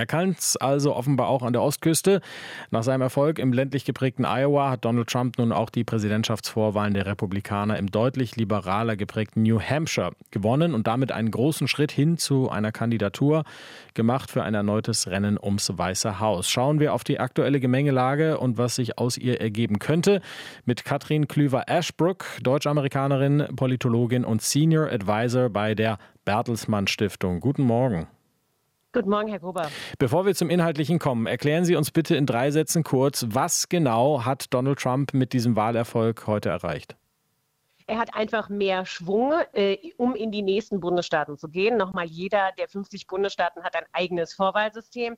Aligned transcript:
Er 0.00 0.06
kann 0.06 0.30
es 0.30 0.56
also 0.56 0.96
offenbar 0.96 1.28
auch 1.28 1.42
an 1.42 1.52
der 1.52 1.60
Ostküste. 1.60 2.22
Nach 2.70 2.82
seinem 2.82 3.02
Erfolg 3.02 3.38
im 3.38 3.52
ländlich 3.52 3.84
geprägten 3.84 4.24
Iowa 4.24 4.70
hat 4.70 4.86
Donald 4.86 5.10
Trump 5.10 5.36
nun 5.36 5.52
auch 5.52 5.68
die 5.68 5.84
Präsidentschaftsvorwahlen 5.84 6.94
der 6.94 7.04
Republikaner 7.04 7.76
im 7.76 7.90
deutlich 7.90 8.34
liberaler 8.34 8.96
geprägten 8.96 9.42
New 9.42 9.60
Hampshire 9.60 10.12
gewonnen 10.30 10.72
und 10.72 10.86
damit 10.86 11.12
einen 11.12 11.30
großen 11.30 11.68
Schritt 11.68 11.92
hin 11.92 12.16
zu 12.16 12.48
einer 12.48 12.72
Kandidatur 12.72 13.44
gemacht 13.92 14.30
für 14.30 14.42
ein 14.42 14.54
erneutes 14.54 15.06
Rennen 15.06 15.38
ums 15.38 15.70
Weiße 15.70 16.18
Haus. 16.18 16.48
Schauen 16.48 16.80
wir 16.80 16.94
auf 16.94 17.04
die 17.04 17.20
aktuelle 17.20 17.60
Gemengelage 17.60 18.38
und 18.38 18.56
was 18.56 18.76
sich 18.76 18.96
aus 18.96 19.18
ihr 19.18 19.38
ergeben 19.42 19.80
könnte 19.80 20.22
mit 20.64 20.86
Katrin 20.86 21.28
Klüver-Ashbrook, 21.28 22.24
Deutsch-Amerikanerin, 22.42 23.48
Politologin 23.54 24.24
und 24.24 24.40
Senior 24.40 24.90
Advisor 24.90 25.50
bei 25.50 25.74
der 25.74 25.98
Bertelsmann 26.24 26.86
Stiftung. 26.86 27.40
Guten 27.40 27.64
Morgen. 27.64 28.06
Guten 28.92 29.10
Morgen, 29.10 29.28
Herr 29.28 29.38
Gruber. 29.38 29.70
Bevor 30.00 30.26
wir 30.26 30.34
zum 30.34 30.50
Inhaltlichen 30.50 30.98
kommen, 30.98 31.28
erklären 31.28 31.64
Sie 31.64 31.76
uns 31.76 31.92
bitte 31.92 32.16
in 32.16 32.26
drei 32.26 32.50
Sätzen 32.50 32.82
kurz, 32.82 33.24
was 33.28 33.68
genau 33.68 34.24
hat 34.24 34.52
Donald 34.52 34.80
Trump 34.80 35.14
mit 35.14 35.32
diesem 35.32 35.54
Wahlerfolg 35.54 36.26
heute 36.26 36.48
erreicht? 36.48 36.96
Er 37.86 37.98
hat 37.98 38.14
einfach 38.14 38.48
mehr 38.48 38.84
Schwung, 38.86 39.32
äh, 39.52 39.76
um 39.96 40.16
in 40.16 40.32
die 40.32 40.42
nächsten 40.42 40.80
Bundesstaaten 40.80 41.38
zu 41.38 41.48
gehen. 41.48 41.76
Nochmal, 41.76 42.06
jeder 42.06 42.50
der 42.58 42.66
50 42.66 43.06
Bundesstaaten 43.06 43.62
hat 43.62 43.76
ein 43.76 43.84
eigenes 43.92 44.34
Vorwahlsystem. 44.34 45.16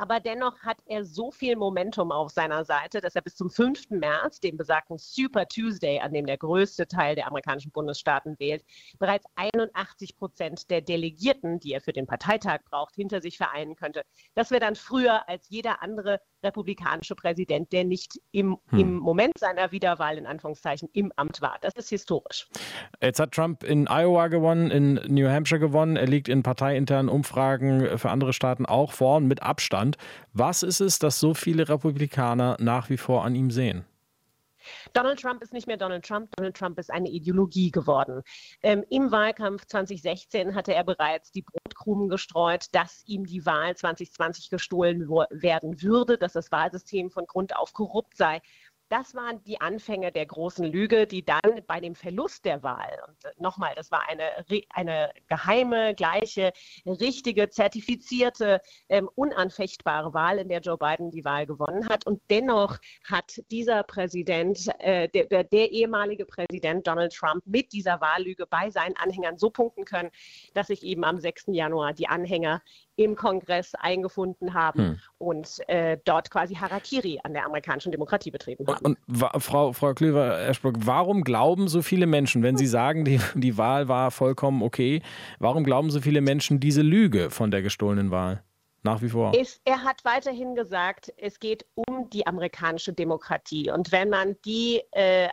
Aber 0.00 0.18
dennoch 0.18 0.58
hat 0.60 0.78
er 0.86 1.04
so 1.04 1.30
viel 1.30 1.56
Momentum 1.56 2.10
auf 2.10 2.30
seiner 2.30 2.64
Seite, 2.64 3.02
dass 3.02 3.16
er 3.16 3.20
bis 3.20 3.36
zum 3.36 3.50
5. 3.50 3.90
März, 3.90 4.40
dem 4.40 4.56
besagten 4.56 4.96
Super 4.96 5.46
Tuesday, 5.46 6.00
an 6.00 6.14
dem 6.14 6.24
der 6.24 6.38
größte 6.38 6.88
Teil 6.88 7.16
der 7.16 7.26
amerikanischen 7.26 7.70
Bundesstaaten 7.70 8.38
wählt, 8.38 8.64
bereits 8.98 9.26
81 9.34 10.16
Prozent 10.16 10.70
der 10.70 10.80
Delegierten, 10.80 11.60
die 11.60 11.74
er 11.74 11.82
für 11.82 11.92
den 11.92 12.06
Parteitag 12.06 12.60
braucht, 12.64 12.94
hinter 12.94 13.20
sich 13.20 13.36
vereinen 13.36 13.76
könnte. 13.76 14.04
Das 14.34 14.50
wäre 14.50 14.60
dann 14.60 14.74
früher 14.74 15.28
als 15.28 15.50
jeder 15.50 15.82
andere 15.82 16.22
republikanische 16.42 17.14
Präsident, 17.14 17.72
der 17.72 17.84
nicht 17.84 18.20
im, 18.32 18.58
hm. 18.68 18.78
im 18.78 18.96
Moment 18.96 19.38
seiner 19.38 19.72
Wiederwahl 19.72 20.18
in 20.18 20.26
Anführungszeichen 20.26 20.88
im 20.92 21.12
Amt 21.16 21.40
war. 21.42 21.58
Das 21.60 21.74
ist 21.74 21.88
historisch. 21.90 22.48
Jetzt 23.00 23.20
hat 23.20 23.32
Trump 23.32 23.62
in 23.62 23.86
Iowa 23.88 24.28
gewonnen, 24.28 24.70
in 24.70 24.94
New 25.08 25.28
Hampshire 25.28 25.60
gewonnen. 25.60 25.96
Er 25.96 26.06
liegt 26.06 26.28
in 26.28 26.42
parteiinternen 26.42 27.08
Umfragen 27.08 27.98
für 27.98 28.10
andere 28.10 28.32
Staaten 28.32 28.66
auch 28.66 28.92
vorn 28.92 29.26
mit 29.26 29.42
Abstand. 29.42 29.96
Was 30.32 30.62
ist 30.62 30.80
es, 30.80 30.98
dass 30.98 31.20
so 31.20 31.34
viele 31.34 31.68
Republikaner 31.68 32.56
nach 32.60 32.90
wie 32.90 32.96
vor 32.96 33.24
an 33.24 33.34
ihm 33.34 33.50
sehen? 33.50 33.84
Donald 34.92 35.20
Trump 35.20 35.42
ist 35.42 35.52
nicht 35.52 35.66
mehr 35.66 35.76
Donald 35.76 36.04
Trump. 36.04 36.30
Donald 36.36 36.56
Trump 36.56 36.78
ist 36.78 36.90
eine 36.90 37.08
Ideologie 37.08 37.70
geworden. 37.70 38.22
Ähm, 38.62 38.84
Im 38.90 39.10
Wahlkampf 39.10 39.66
2016 39.66 40.54
hatte 40.54 40.74
er 40.74 40.84
bereits 40.84 41.32
die 41.32 41.42
Brotkrumen 41.90 42.08
gestreut, 42.08 42.66
dass 42.72 43.02
ihm 43.06 43.24
die 43.24 43.44
Wahl 43.46 43.76
2020 43.76 44.50
gestohlen 44.50 45.08
werden 45.08 45.82
würde, 45.82 46.18
dass 46.18 46.32
das 46.32 46.52
Wahlsystem 46.52 47.10
von 47.10 47.26
Grund 47.26 47.56
auf 47.56 47.72
korrupt 47.72 48.16
sei. 48.16 48.40
Das 48.90 49.14
waren 49.14 49.42
die 49.44 49.60
Anfänge 49.60 50.10
der 50.10 50.26
großen 50.26 50.64
Lüge, 50.64 51.06
die 51.06 51.24
dann 51.24 51.62
bei 51.68 51.78
dem 51.78 51.94
Verlust 51.94 52.44
der 52.44 52.64
Wahl, 52.64 52.98
und 53.06 53.24
äh, 53.24 53.30
nochmal, 53.38 53.72
das 53.76 53.92
war 53.92 54.08
eine, 54.08 54.44
eine 54.70 55.12
geheime, 55.28 55.94
gleiche, 55.94 56.52
richtige, 56.84 57.48
zertifizierte, 57.50 58.60
ähm, 58.88 59.08
unanfechtbare 59.14 60.12
Wahl, 60.12 60.38
in 60.38 60.48
der 60.48 60.60
Joe 60.60 60.76
Biden 60.76 61.12
die 61.12 61.24
Wahl 61.24 61.46
gewonnen 61.46 61.88
hat. 61.88 62.04
Und 62.04 62.20
dennoch 62.30 62.78
hat 63.08 63.40
dieser 63.52 63.84
Präsident, 63.84 64.66
äh, 64.80 65.08
der, 65.08 65.26
der, 65.26 65.44
der 65.44 65.70
ehemalige 65.70 66.26
Präsident 66.26 66.84
Donald 66.84 67.14
Trump 67.14 67.46
mit 67.46 67.72
dieser 67.72 68.00
Wahllüge 68.00 68.46
bei 68.46 68.70
seinen 68.70 68.96
Anhängern 68.96 69.38
so 69.38 69.50
punkten 69.50 69.84
können, 69.84 70.10
dass 70.54 70.66
sich 70.66 70.82
eben 70.82 71.04
am 71.04 71.20
6. 71.20 71.44
Januar 71.52 71.92
die 71.92 72.08
Anhänger 72.08 72.60
im 73.00 73.16
Kongress 73.16 73.74
eingefunden 73.74 74.52
haben 74.52 74.78
hm. 74.78 74.98
und 75.18 75.68
äh, 75.68 75.96
dort 76.04 76.30
quasi 76.30 76.54
Harakiri 76.54 77.18
an 77.24 77.32
der 77.32 77.46
amerikanischen 77.46 77.92
Demokratie 77.92 78.30
betrieben 78.30 78.66
haben. 78.66 78.84
Und, 78.84 78.98
und 79.08 79.42
Frau, 79.42 79.72
Frau 79.72 79.94
Klöver-Eschbrock, 79.94 80.74
warum 80.84 81.24
glauben 81.24 81.68
so 81.68 81.80
viele 81.80 82.06
Menschen, 82.06 82.42
wenn 82.42 82.58
Sie 82.58 82.66
sagen, 82.66 83.06
die, 83.06 83.18
die 83.34 83.56
Wahl 83.56 83.88
war 83.88 84.10
vollkommen 84.10 84.62
okay, 84.62 85.00
warum 85.38 85.64
glauben 85.64 85.90
so 85.90 86.00
viele 86.00 86.20
Menschen 86.20 86.60
diese 86.60 86.82
Lüge 86.82 87.30
von 87.30 87.50
der 87.50 87.62
gestohlenen 87.62 88.10
Wahl? 88.10 88.42
Nach 88.82 89.02
wie 89.02 89.10
vor. 89.10 89.34
Ist, 89.34 89.60
er 89.64 89.84
hat 89.84 90.04
weiterhin 90.06 90.54
gesagt, 90.54 91.12
es 91.18 91.38
geht 91.38 91.66
um 91.74 92.08
die 92.08 92.26
amerikanische 92.26 92.94
Demokratie. 92.94 93.70
Und 93.70 93.92
wenn 93.92 94.08
man 94.08 94.36
die 94.46 94.82
äh, 94.92 95.28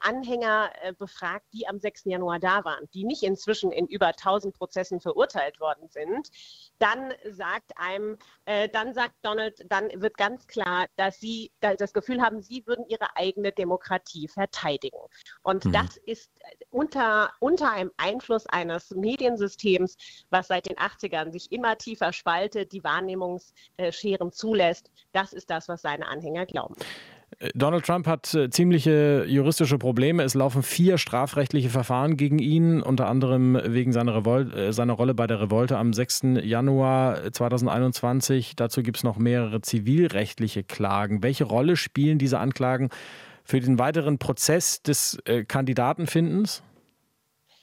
Anhänger 0.00 0.70
äh, 0.82 0.92
befragt, 0.92 1.46
die 1.52 1.66
am 1.66 1.80
6. 1.80 2.04
Januar 2.04 2.38
da 2.38 2.64
waren, 2.64 2.88
die 2.94 3.04
nicht 3.04 3.24
inzwischen 3.24 3.72
in 3.72 3.86
über 3.88 4.08
1000 4.08 4.56
Prozessen 4.56 5.00
verurteilt 5.00 5.58
worden 5.58 5.88
sind, 5.88 6.28
dann 6.78 7.12
sagt 7.28 7.72
einem, 7.76 8.18
äh, 8.44 8.68
dann 8.68 8.94
sagt 8.94 9.14
Donald, 9.22 9.64
dann 9.68 9.88
wird 10.00 10.16
ganz 10.16 10.46
klar, 10.46 10.86
dass 10.96 11.18
sie 11.18 11.50
das 11.60 11.92
Gefühl 11.92 12.22
haben, 12.22 12.40
sie 12.40 12.64
würden 12.66 12.84
ihre 12.86 13.16
eigene 13.16 13.50
Demokratie 13.50 14.28
verteidigen. 14.28 14.98
Und 15.42 15.64
mhm. 15.64 15.72
das 15.72 15.96
ist 15.96 16.30
unter, 16.70 17.32
unter 17.40 17.72
einem 17.72 17.90
Einfluss 17.96 18.46
eines 18.46 18.90
Mediensystems, 18.90 19.96
was 20.30 20.48
seit 20.48 20.66
den 20.66 20.76
80ern 20.76 21.32
sich 21.32 21.50
immer 21.50 21.76
tiefer 21.78 22.12
spaltet, 22.12 22.70
die 22.72 22.84
Wahrnehmungsscheren 22.92 24.32
zulässt. 24.32 24.90
Das 25.12 25.32
ist 25.32 25.50
das, 25.50 25.68
was 25.68 25.82
seine 25.82 26.06
Anhänger 26.06 26.46
glauben. 26.46 26.74
Donald 27.54 27.84
Trump 27.84 28.06
hat 28.06 28.34
äh, 28.34 28.50
ziemliche 28.50 29.24
juristische 29.26 29.78
Probleme. 29.78 30.22
Es 30.22 30.34
laufen 30.34 30.62
vier 30.62 30.98
strafrechtliche 30.98 31.70
Verfahren 31.70 32.16
gegen 32.16 32.38
ihn, 32.38 32.82
unter 32.82 33.08
anderem 33.08 33.58
wegen 33.64 33.92
seiner, 33.92 34.16
Revol 34.16 34.52
äh, 34.52 34.72
seiner 34.72 34.92
Rolle 34.92 35.14
bei 35.14 35.26
der 35.26 35.40
Revolte 35.40 35.78
am 35.78 35.92
6. 35.92 36.22
Januar 36.42 37.32
2021. 37.32 38.54
Dazu 38.56 38.82
gibt 38.82 38.98
es 38.98 39.02
noch 39.02 39.16
mehrere 39.16 39.60
zivilrechtliche 39.60 40.62
Klagen. 40.62 41.22
Welche 41.22 41.44
Rolle 41.44 41.76
spielen 41.76 42.18
diese 42.18 42.38
Anklagen 42.38 42.90
für 43.44 43.60
den 43.60 43.78
weiteren 43.78 44.18
Prozess 44.18 44.82
des 44.82 45.18
äh, 45.24 45.44
Kandidatenfindens? 45.44 46.62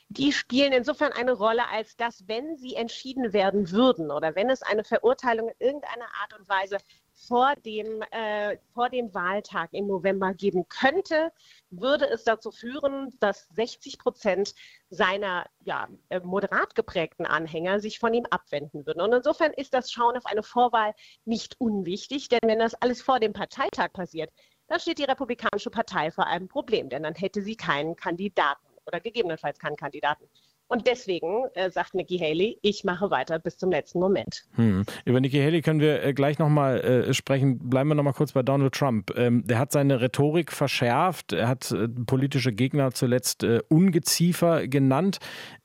Die 0.09 0.31
spielen 0.33 0.73
insofern 0.73 1.11
eine 1.11 1.33
Rolle, 1.33 1.69
als 1.69 1.95
dass, 1.95 2.27
wenn 2.27 2.57
sie 2.57 2.75
entschieden 2.75 3.31
werden 3.31 3.69
würden 3.69 4.09
oder 4.09 4.35
wenn 4.35 4.49
es 4.49 4.63
eine 4.63 4.83
Verurteilung 4.83 5.49
in 5.49 5.67
irgendeiner 5.67 6.07
Art 6.21 6.37
und 6.37 6.49
Weise 6.49 6.77
vor 7.13 7.53
dem, 7.63 8.01
äh, 8.11 8.57
vor 8.73 8.89
dem 8.89 9.13
Wahltag 9.13 9.69
im 9.71 9.85
November 9.85 10.33
geben 10.33 10.67
könnte, 10.67 11.31
würde 11.69 12.09
es 12.09 12.23
dazu 12.23 12.51
führen, 12.51 13.15
dass 13.19 13.49
60 13.49 13.99
Prozent 13.99 14.55
seiner 14.89 15.45
ja, 15.63 15.87
äh, 16.09 16.19
moderat 16.21 16.73
geprägten 16.73 17.27
Anhänger 17.27 17.79
sich 17.79 17.99
von 17.99 18.13
ihm 18.13 18.25
abwenden 18.31 18.87
würden. 18.87 19.01
Und 19.01 19.13
insofern 19.13 19.53
ist 19.53 19.75
das 19.75 19.91
Schauen 19.91 20.17
auf 20.17 20.25
eine 20.25 20.43
Vorwahl 20.43 20.95
nicht 21.25 21.55
unwichtig, 21.59 22.29
denn 22.29 22.39
wenn 22.45 22.59
das 22.59 22.73
alles 22.73 23.01
vor 23.01 23.19
dem 23.19 23.33
Parteitag 23.33 23.93
passiert, 23.93 24.31
dann 24.69 24.79
steht 24.79 24.99
die 24.99 25.03
Republikanische 25.03 25.71
Partei 25.71 26.11
vor 26.11 26.27
einem 26.27 26.47
Problem, 26.47 26.89
denn 26.89 27.03
dann 27.03 27.15
hätte 27.15 27.41
sie 27.41 27.55
keinen 27.55 27.95
Kandidaten 27.95 28.68
oder 28.89 28.99
gegebenenfalls 28.99 29.59
keinen 29.59 29.77
Kandidaten. 29.77 30.25
Und 30.67 30.85
deswegen 30.85 31.45
äh, 31.55 31.71
sagt 31.71 31.95
Nikki 31.95 32.19
Haley, 32.19 32.59
ich 32.61 32.83
mache 32.83 33.09
weiter 33.09 33.39
bis 33.39 33.57
zum 33.57 33.71
letzten 33.71 33.99
Moment. 33.99 34.43
Hm. 34.53 34.85
Über 35.03 35.19
Nikki 35.19 35.39
Haley 35.39 35.63
können 35.63 35.79
wir 35.79 36.03
äh, 36.03 36.13
gleich 36.13 36.37
nochmal 36.37 36.79
äh, 36.81 37.13
sprechen. 37.13 37.57
Bleiben 37.69 37.89
wir 37.89 37.95
nochmal 37.95 38.13
kurz 38.13 38.33
bei 38.33 38.43
Donald 38.43 38.75
Trump. 38.75 39.11
Ähm, 39.17 39.45
der 39.47 39.57
hat 39.57 39.71
seine 39.71 39.99
Rhetorik 39.99 40.51
verschärft. 40.51 41.33
Er 41.33 41.47
hat 41.47 41.71
äh, 41.71 41.87
politische 41.87 42.53
Gegner 42.53 42.91
zuletzt 42.91 43.43
äh, 43.43 43.61
Ungeziefer 43.67 44.67
genannt. 44.67 45.17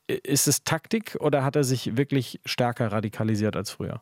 Ist 0.06 0.48
es 0.48 0.64
Taktik 0.64 1.18
oder 1.20 1.44
hat 1.44 1.56
er 1.56 1.64
sich 1.64 1.98
wirklich 1.98 2.40
stärker 2.46 2.90
radikalisiert 2.90 3.56
als 3.56 3.70
früher? 3.70 4.00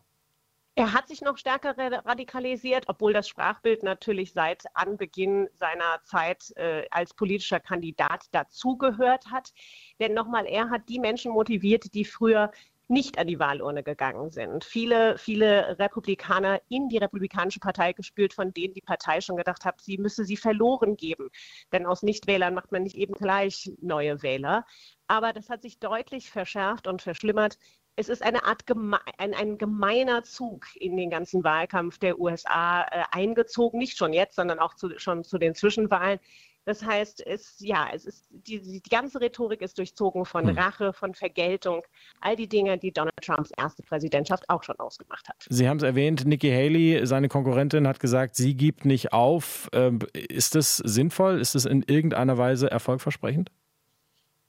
Er 0.75 0.95
hat 0.95 1.09
sich 1.09 1.21
noch 1.21 1.37
stärker 1.37 1.77
radikalisiert, 1.77 2.85
obwohl 2.89 3.13
das 3.13 3.29
Sprachbild 3.29 3.83
natürlich 3.83 4.33
seit 4.33 4.65
Anbeginn 4.73 5.49
seiner 5.53 6.01
Zeit 6.05 6.51
äh, 6.57 6.87
als 6.91 7.13
politischer 7.13 7.61
Kandidat 7.61 8.25
dazugehört 8.33 9.27
hat. 9.31 9.53
Denn 10.01 10.15
nochmal, 10.15 10.47
er 10.47 10.71
hat 10.71 10.89
die 10.89 10.99
Menschen 10.99 11.33
motiviert, 11.33 11.93
die 11.93 12.07
früher 12.07 12.51
nicht 12.89 13.19
an 13.19 13.27
die 13.27 13.39
Wahlurne 13.39 13.83
gegangen 13.83 14.31
sind. 14.31 14.65
Viele, 14.65 15.19
viele 15.19 15.79
Republikaner 15.79 16.61
in 16.69 16.89
die 16.89 16.99
Republikanische 16.99 17.61
Partei 17.61 17.93
gespült, 17.93 18.35
von 18.35 18.53
denen 18.53 18.75
die 18.75 18.83
Partei 18.83 19.21
schon 19.21 19.37
gedacht 19.37 19.65
hat, 19.65 19.81
sie 19.81 19.99
müsse 19.99 20.25
sie 20.25 20.37
verloren 20.37 20.97
geben. 20.97 21.31
Denn 21.73 21.87
aus 21.87 22.03
Nichtwählern 22.03 22.55
macht 22.55 22.73
man 22.73 22.83
nicht 22.83 22.97
eben 22.97 23.15
gleich 23.15 23.73
neue 23.81 24.23
Wähler. 24.23 24.67
Aber 25.07 25.33
das 25.33 25.49
hat 25.49 25.63
sich 25.63 25.79
deutlich 25.79 26.31
verschärft 26.31 26.87
und 26.87 27.03
verschlimmert 27.03 27.59
es 27.97 28.09
ist 28.09 28.23
eine 28.23 28.45
Art 28.45 28.67
geme 28.67 28.99
ein, 29.19 29.35
ein, 29.35 29.59
gemeiner 29.59 30.25
Zug 30.25 30.67
in 30.77 30.97
den 30.97 31.11
ganzen 31.11 31.45
Wahlkampf 31.45 31.99
der 31.99 32.19
USA 32.19 32.83
äh, 32.83 33.05
eingezogen, 33.11 33.79
nicht 33.79 33.99
schon 33.99 34.13
jetzt, 34.13 34.37
sondern 34.37 34.59
auch 34.59 34.75
zu, 34.75 34.99
schon 34.99 35.25
zu 35.25 35.39
den 35.39 35.55
Zwischenwahlen. 35.55 36.19
Das 36.65 36.85
heißt, 36.85 37.27
es, 37.27 37.57
ja, 37.59 37.89
es 37.93 38.05
ist, 38.05 38.29
die, 38.31 38.61
die 38.61 38.83
ganze 38.89 39.21
Rhetorik 39.21 39.61
ist 39.63 39.79
durchzogen 39.79 40.25
von 40.25 40.47
hm. 40.47 40.57
Rache, 40.57 40.93
von 40.93 41.13
Vergeltung, 41.13 41.83
all 42.21 42.37
die 42.37 42.49
Dinge, 42.49 42.79
die 42.79 42.93
Donald 42.93 43.17
Trumps 43.21 43.51
erste 43.57 43.83
Präsidentschaft 43.83 44.49
auch 44.49 44.63
schon 44.63 44.79
ausgemacht 44.79 45.29
hat. 45.29 45.45
Sie 45.49 45.69
haben 45.69 45.79
es 45.79 45.83
erwähnt, 45.83 46.25
Nikki 46.25 46.51
Haley, 46.51 47.05
seine 47.05 47.29
Konkurrentin, 47.29 47.89
hat 47.89 47.99
gesagt, 47.99 48.37
sie 48.37 48.55
gibt 48.55 48.85
nicht 48.85 49.13
auf. 49.13 49.69
Ähm, 49.73 49.99
ist 50.13 50.55
das 50.55 50.77
sinnvoll? 50.77 51.41
Ist 51.41 51.57
das 51.57 51.65
in 51.65 51.83
irgendeiner 51.83 52.39
Weise 52.39 52.71
erfolgversprechend? 52.71 53.51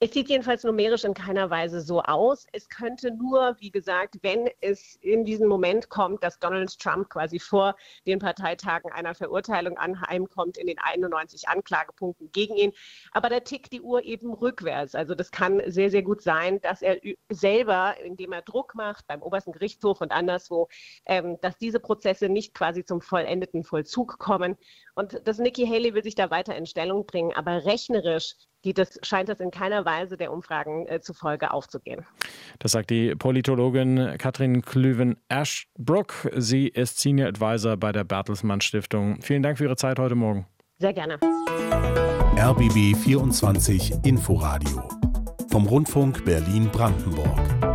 Es 0.04 0.12
sieht 0.12 0.28
jedenfalls 0.28 0.66
numerisch 0.66 1.06
in 1.06 1.14
keiner 1.14 1.50
Weise 1.50 1.80
so 1.80 2.02
aus. 2.02 2.46
Es 2.52 2.68
könnte 2.68 3.12
nur, 3.12 3.56
wie 3.62 3.72
gesagt, 3.72 4.18
wenn 4.22 4.50
es 4.60 4.98
in 4.98 5.24
diesen 5.24 5.48
Moment 5.48 5.88
kommt, 5.88 6.22
dass 6.26 6.40
Donald 6.40 6.78
Trump 6.78 7.10
quasi 7.10 7.40
vor 7.40 7.78
den 8.06 8.20
Parteitagen 8.20 8.92
einer 8.92 9.16
Verurteilung 9.16 9.78
anheimkommt 9.78 10.58
in 10.58 10.68
den 10.68 10.78
91 10.78 11.48
Anklagepunkten 11.48 12.34
gegen 12.34 12.58
ihn. 12.58 12.74
Aber 13.14 13.30
da 13.30 13.40
tickt 13.40 13.72
die 13.72 13.80
Uhr 13.80 14.04
eben 14.04 14.34
rückwärts. 14.34 14.94
Also 14.94 15.16
das 15.16 15.32
kann 15.32 15.62
sehr, 15.68 15.90
sehr 15.90 16.04
gut 16.04 16.22
sein, 16.22 16.60
dass 16.60 16.82
er 16.82 16.98
selber, 17.30 17.96
indem 18.04 18.34
er 18.34 18.42
Druck 18.42 18.76
macht 18.76 19.08
beim 19.08 19.22
obersten 19.22 19.54
Gerichtshof 19.54 20.02
und 20.02 20.12
anderswo, 20.12 20.68
ähm, 21.06 21.38
dass 21.40 21.58
diese 21.58 21.80
Prozesse 21.80 22.28
nicht 22.28 22.54
quasi 22.54 22.84
zum 22.84 23.00
vollendeten 23.00 23.64
Vollzug 23.64 24.20
kommen. 24.20 24.58
Und 24.96 25.22
das 25.26 25.38
Nikki 25.38 25.66
Haley 25.66 25.94
will 25.94 26.04
sich 26.04 26.16
da 26.16 26.30
weiter 26.30 26.58
in 26.58 26.66
Stellung 26.66 27.06
bringen. 27.06 27.32
Aber 27.34 27.64
rechnerisch 27.64 28.36
geht 28.64 28.80
es, 28.80 29.00
scheint 29.04 29.30
das 29.30 29.40
in 29.40 29.52
keiner 29.52 29.86
Weise 29.86 30.18
der 30.18 30.32
Umfragen 30.32 30.88
äh, 30.88 31.00
zufolge 31.02 31.52
aufzugehen. 31.52 32.06
Das 32.60 32.72
sagt 32.72 32.90
die 32.90 33.14
Politologin 33.14 34.16
Katrin 34.18 34.64
Klüven-Ashbrook. 34.64 36.32
Sie 36.36 36.68
ist 36.70 37.00
Senior 37.00 37.28
Advisor 37.28 37.78
bei 37.78 37.92
der 37.92 38.04
Bertelsmann 38.04 38.62
Stiftung. 38.62 39.22
Vielen 39.22 39.44
Dank 39.44 39.60
für 39.60 39.66
Ihre 39.66 39.76
Zeit 39.76 40.00
heute 40.00 40.16
Morgen. 40.16 40.48
Sehr 40.80 40.94
gerne. 40.94 41.20
RBB 42.36 42.98
24 42.98 43.94
Inforadio 44.04 44.90
vom 45.52 45.68
Rundfunk 45.68 46.26
Berlin-Brandenburg. 46.26 47.73